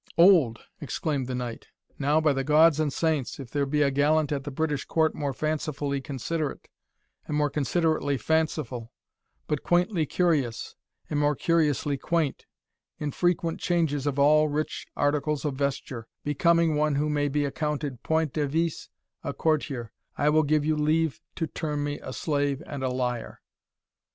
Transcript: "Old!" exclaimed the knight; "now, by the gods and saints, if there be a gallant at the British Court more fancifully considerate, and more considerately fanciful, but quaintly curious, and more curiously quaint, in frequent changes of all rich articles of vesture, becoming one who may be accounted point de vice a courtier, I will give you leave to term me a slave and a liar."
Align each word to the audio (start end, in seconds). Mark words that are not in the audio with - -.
"Old!" 0.17 0.65
exclaimed 0.79 1.27
the 1.27 1.35
knight; 1.35 1.67
"now, 1.99 2.19
by 2.19 2.33
the 2.33 2.43
gods 2.43 2.79
and 2.79 2.91
saints, 2.91 3.39
if 3.39 3.51
there 3.51 3.67
be 3.67 3.83
a 3.83 3.91
gallant 3.91 4.31
at 4.31 4.45
the 4.45 4.49
British 4.49 4.83
Court 4.85 5.13
more 5.13 5.31
fancifully 5.31 6.01
considerate, 6.01 6.67
and 7.27 7.37
more 7.37 7.51
considerately 7.51 8.17
fanciful, 8.17 8.91
but 9.45 9.61
quaintly 9.61 10.07
curious, 10.07 10.75
and 11.07 11.19
more 11.19 11.35
curiously 11.35 11.99
quaint, 11.99 12.47
in 12.97 13.11
frequent 13.11 13.59
changes 13.59 14.07
of 14.07 14.17
all 14.17 14.47
rich 14.47 14.87
articles 14.97 15.45
of 15.45 15.53
vesture, 15.53 16.07
becoming 16.23 16.73
one 16.73 16.95
who 16.95 17.07
may 17.07 17.27
be 17.27 17.45
accounted 17.45 18.01
point 18.01 18.33
de 18.33 18.47
vice 18.47 18.89
a 19.23 19.35
courtier, 19.35 19.91
I 20.17 20.29
will 20.29 20.41
give 20.41 20.65
you 20.65 20.75
leave 20.75 21.21
to 21.35 21.45
term 21.45 21.83
me 21.83 21.99
a 21.99 22.11
slave 22.11 22.63
and 22.65 22.83
a 22.83 22.89
liar." 22.89 23.39